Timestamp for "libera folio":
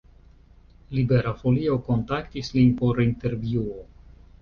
0.99-1.77